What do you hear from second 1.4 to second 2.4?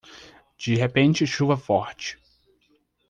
forte